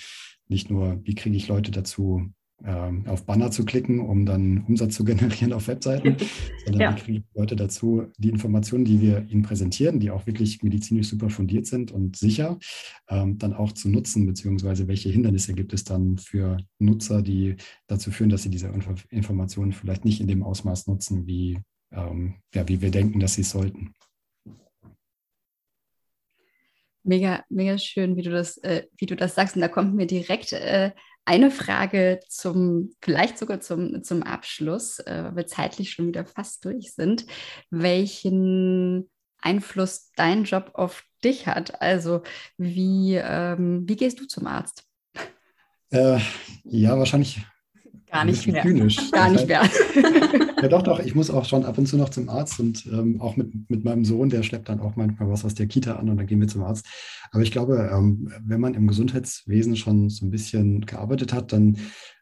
[0.47, 2.29] nicht nur, wie kriege ich Leute dazu,
[2.65, 6.15] ähm, auf Banner zu klicken, um dann Umsatz zu generieren auf Webseiten,
[6.65, 6.95] sondern ja.
[6.95, 11.29] wir kriegen Leute dazu, die Informationen, die wir ihnen präsentieren, die auch wirklich medizinisch super
[11.29, 12.57] fundiert sind und sicher,
[13.09, 18.11] ähm, dann auch zu nutzen, beziehungsweise welche Hindernisse gibt es dann für Nutzer, die dazu
[18.11, 18.71] führen, dass sie diese
[19.09, 21.59] Informationen vielleicht nicht in dem Ausmaß nutzen, wie,
[21.91, 23.93] ähm, ja, wie wir denken, dass sie es sollten.
[27.05, 29.55] Mega, mega schön, wie du das, äh, wie du das sagst.
[29.55, 30.91] Und da kommt mir direkt äh,
[31.25, 36.65] eine Frage zum, vielleicht sogar zum, zum Abschluss, äh, weil wir zeitlich schon wieder fast
[36.65, 37.25] durch sind.
[37.69, 39.09] Welchen
[39.41, 41.81] Einfluss dein Job auf dich hat?
[41.81, 42.23] Also
[42.57, 44.83] wie, ähm, wie gehst du zum Arzt?
[45.91, 46.19] Äh,
[46.63, 47.41] ja, wahrscheinlich
[48.23, 48.61] Gar nicht mehr.
[48.61, 49.11] Zynisch.
[49.11, 49.63] Gar nicht mehr.
[50.61, 50.99] ja, doch, doch.
[50.99, 53.83] Ich muss auch schon ab und zu noch zum Arzt und ähm, auch mit, mit
[53.83, 56.39] meinem Sohn, der schleppt dann auch manchmal was aus der Kita an und dann gehen
[56.39, 56.85] wir zum Arzt.
[57.31, 61.77] Aber ich glaube, ähm, wenn man im Gesundheitswesen schon so ein bisschen gearbeitet hat, dann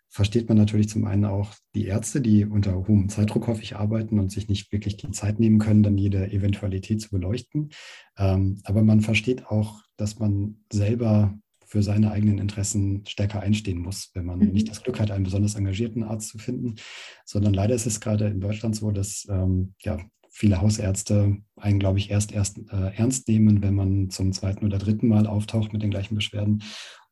[0.07, 4.31] versteht man natürlich zum einen auch die Ärzte, die unter hohem Zeitdruck häufig arbeiten und
[4.31, 7.69] sich nicht wirklich die Zeit nehmen können, dann jede Eventualität zu beleuchten.
[8.17, 11.37] Ähm, aber man versteht auch, dass man selber
[11.71, 14.51] für seine eigenen Interessen stärker einstehen muss, wenn man mhm.
[14.51, 16.75] nicht das Glück hat, einen besonders engagierten Arzt zu finden,
[17.23, 19.97] sondern leider ist es gerade in Deutschland so, dass ähm, ja,
[20.29, 24.79] viele Hausärzte einen, glaube ich, erst erst äh, ernst nehmen, wenn man zum zweiten oder
[24.79, 26.61] dritten Mal auftaucht mit den gleichen Beschwerden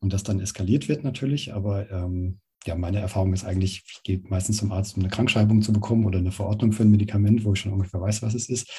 [0.02, 1.54] und das dann eskaliert wird natürlich.
[1.54, 5.62] Aber ähm, ja, meine Erfahrung ist eigentlich, ich gehe meistens zum Arzt, um eine Krankschreibung
[5.62, 8.50] zu bekommen oder eine Verordnung für ein Medikament, wo ich schon ungefähr weiß, was es
[8.50, 8.70] ist.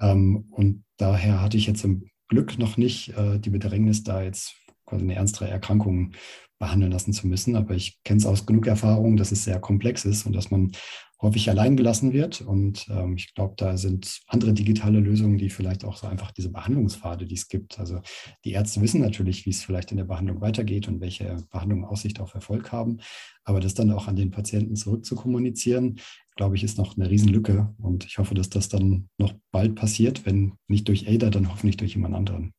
[0.00, 4.56] Ähm, und daher hatte ich jetzt zum Glück noch nicht äh, die Bedrängnis, da jetzt
[4.88, 6.12] quasi eine ernstere Erkrankung
[6.58, 7.56] behandeln lassen zu müssen.
[7.56, 10.72] Aber ich kenne es aus genug Erfahrung, dass es sehr komplex ist und dass man
[11.20, 12.40] häufig allein gelassen wird.
[12.40, 16.50] Und ähm, ich glaube, da sind andere digitale Lösungen, die vielleicht auch so einfach diese
[16.50, 17.78] Behandlungspfade, die es gibt.
[17.78, 18.00] Also
[18.44, 22.20] die Ärzte wissen natürlich, wie es vielleicht in der Behandlung weitergeht und welche Behandlungen Aussicht
[22.20, 22.98] auf Erfolg haben.
[23.44, 25.98] Aber das dann auch an den Patienten zurück zu kommunizieren,
[26.36, 27.74] glaube ich, ist noch eine Riesenlücke.
[27.78, 31.76] Und ich hoffe, dass das dann noch bald passiert, wenn nicht durch ADA, dann hoffentlich
[31.76, 32.52] durch jemand anderen.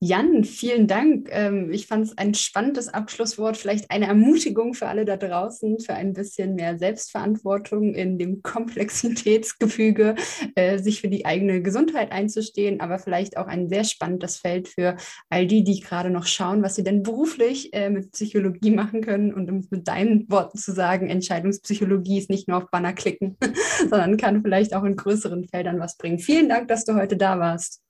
[0.00, 1.28] Jan, vielen Dank.
[1.32, 5.92] Ähm, ich fand es ein spannendes Abschlusswort, vielleicht eine Ermutigung für alle da draußen, für
[5.94, 10.14] ein bisschen mehr Selbstverantwortung in dem Komplexitätsgefüge,
[10.54, 14.96] äh, sich für die eigene Gesundheit einzustehen, aber vielleicht auch ein sehr spannendes Feld für
[15.30, 19.34] all die, die gerade noch schauen, was sie denn beruflich äh, mit Psychologie machen können.
[19.34, 23.36] Und um mit deinen Worten zu sagen, Entscheidungspsychologie ist nicht nur auf Banner klicken,
[23.90, 26.20] sondern kann vielleicht auch in größeren Feldern was bringen.
[26.20, 27.82] Vielen Dank, dass du heute da warst.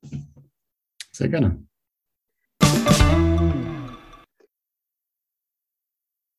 [1.12, 1.67] Sehr gerne.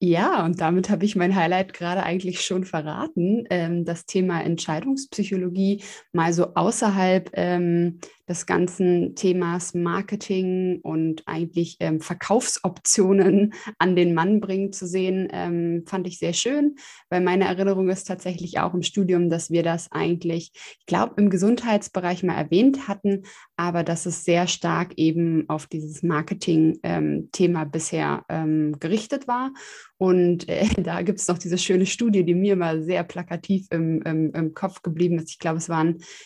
[0.01, 3.43] Ja, und damit habe ich mein Highlight gerade eigentlich schon verraten.
[3.49, 5.83] Ähm, das Thema Entscheidungspsychologie
[6.13, 14.39] mal so außerhalb ähm, des ganzen Themas Marketing und eigentlich ähm, Verkaufsoptionen an den Mann
[14.39, 16.75] bringen zu sehen, ähm, fand ich sehr schön,
[17.09, 21.29] weil meine Erinnerung ist tatsächlich auch im Studium, dass wir das eigentlich, ich glaube, im
[21.29, 23.23] Gesundheitsbereich mal erwähnt hatten,
[23.57, 29.51] aber dass es sehr stark eben auf dieses Marketing-Thema ähm, bisher ähm, gerichtet war.
[29.99, 34.01] Und äh, da gibt es noch diese schöne Studie, die mir mal sehr plakativ im,
[34.03, 35.29] im, im Kopf geblieben ist.
[35.29, 35.85] Ich glaube, es war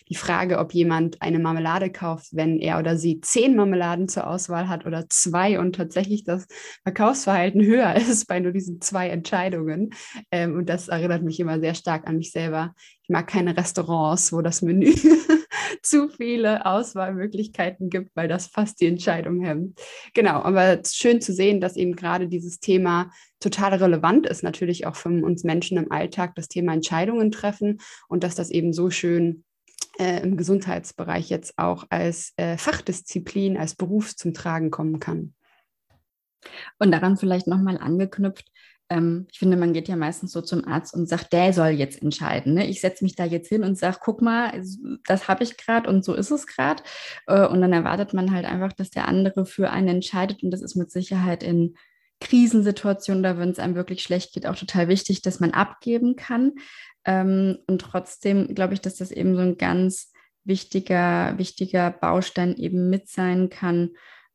[0.10, 4.70] die Frage, ob jemand eine Marmelade kauft, wenn er oder sie zehn Marmeladen zur Auswahl
[4.70, 6.48] hat oder zwei und tatsächlich das
[6.84, 9.90] Verkaufsverhalten höher ist bei nur diesen zwei Entscheidungen.
[10.32, 12.76] Ähm, und das erinnert mich immer sehr stark an mich selber.
[13.02, 14.94] Ich mag keine Restaurants, wo das Menü
[15.84, 19.80] zu viele Auswahlmöglichkeiten gibt, weil das fast die Entscheidung hemmt.
[20.13, 24.96] Genau, aber schön zu sehen, dass eben gerade dieses Thema total relevant ist, natürlich auch
[24.96, 29.43] für uns Menschen im Alltag, das Thema Entscheidungen treffen und dass das eben so schön
[30.00, 35.34] äh, im Gesundheitsbereich jetzt auch als äh, Fachdisziplin, als Beruf zum Tragen kommen kann.
[36.80, 38.50] Und daran vielleicht nochmal angeknüpft,
[38.89, 42.02] ähm, ich finde, man geht ja meistens so zum Arzt und sagt, der soll jetzt
[42.02, 42.54] entscheiden.
[42.54, 42.67] Ne?
[42.67, 44.62] Ich setze mich da jetzt hin und sage, guck mal,
[45.06, 46.84] das habe ich gerade und so ist es gerade.
[47.28, 50.43] Äh, und dann erwartet man halt einfach, dass der andere für einen entscheidet.
[50.43, 51.76] Und das ist mit Sicherheit in
[52.19, 56.54] Krisensituationen oder wenn es einem wirklich schlecht geht, auch total wichtig, dass man abgeben kann.
[57.06, 60.12] Ähm, und trotzdem glaube ich, dass das eben so ein ganz
[60.46, 63.91] wichtiger, wichtiger Baustein eben mit sein kann,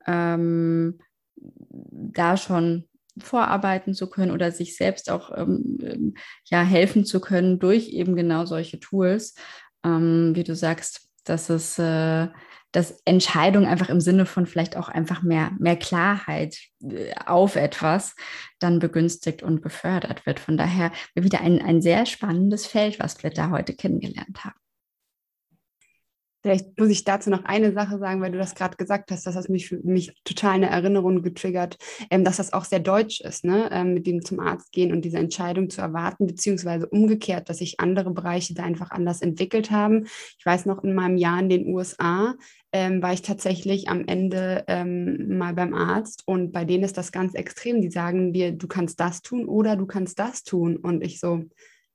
[0.07, 0.99] ähm,
[1.37, 2.89] da schon
[3.21, 8.17] vorarbeiten zu können oder sich selbst auch ähm, ähm, ja, helfen zu können durch eben
[8.17, 9.35] genau solche Tools,
[9.85, 12.29] ähm, wie du sagst, dass es äh,
[12.73, 18.15] dass Entscheidung einfach im Sinne von vielleicht auch einfach mehr, mehr Klarheit äh, auf etwas
[18.59, 20.39] dann begünstigt und befördert wird.
[20.39, 24.59] Von daher wieder ein, ein sehr spannendes Feld, was wir da heute kennengelernt haben.
[26.49, 29.35] Vielleicht muss ich dazu noch eine Sache sagen, weil du das gerade gesagt hast, dass
[29.35, 31.77] das mich, mich total eine Erinnerung getriggert,
[32.09, 33.69] ähm, dass das auch sehr deutsch ist, ne?
[33.71, 37.81] ähm, mit dem zum Arzt gehen und diese Entscheidung zu erwarten, beziehungsweise umgekehrt, dass sich
[37.81, 40.07] andere Bereiche da einfach anders entwickelt haben.
[40.39, 42.35] Ich weiß noch, in meinem Jahr in den USA
[42.73, 47.13] ähm, war ich tatsächlich am Ende ähm, mal beim Arzt und bei denen ist das
[47.13, 47.83] ganz extrem.
[47.83, 50.79] Die sagen dir, du kannst das tun oder du kannst das tun.
[50.79, 51.45] Und ich so,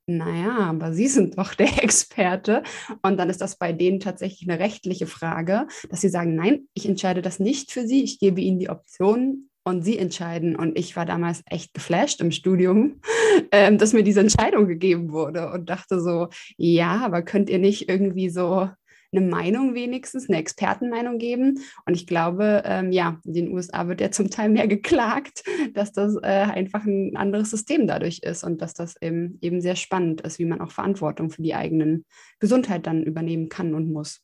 [0.05, 2.63] naja, aber Sie sind doch der Experte.
[3.01, 6.87] Und dann ist das bei denen tatsächlich eine rechtliche Frage, dass sie sagen, nein, ich
[6.87, 10.55] entscheide das nicht für Sie, ich gebe Ihnen die Option und Sie entscheiden.
[10.55, 13.01] Und ich war damals echt geflasht im Studium,
[13.51, 17.89] ähm, dass mir diese Entscheidung gegeben wurde und dachte so, ja, aber könnt ihr nicht
[17.89, 18.69] irgendwie so
[19.13, 21.59] eine Meinung wenigstens, eine Expertenmeinung geben.
[21.85, 25.91] Und ich glaube, ähm, ja, in den USA wird ja zum Teil mehr geklagt, dass
[25.91, 30.21] das äh, einfach ein anderes System dadurch ist und dass das eben, eben sehr spannend
[30.21, 32.05] ist, wie man auch Verantwortung für die eigenen
[32.39, 34.21] Gesundheit dann übernehmen kann und muss.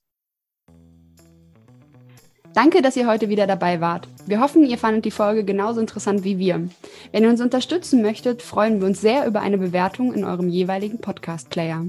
[2.54, 4.08] Danke, dass ihr heute wieder dabei wart.
[4.26, 6.68] Wir hoffen, ihr fandet die Folge genauso interessant wie wir.
[7.12, 11.00] Wenn ihr uns unterstützen möchtet, freuen wir uns sehr über eine Bewertung in eurem jeweiligen
[11.00, 11.86] Podcast-Player.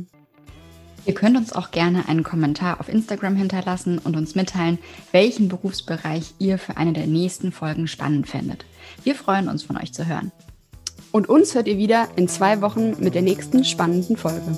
[1.07, 4.79] Ihr könnt uns auch gerne einen Kommentar auf Instagram hinterlassen und uns mitteilen,
[5.13, 8.65] welchen Berufsbereich ihr für eine der nächsten Folgen spannend findet.
[9.03, 10.31] Wir freuen uns, von euch zu hören.
[11.13, 14.57] Und uns hört ihr wieder in zwei Wochen mit der nächsten spannenden Folge.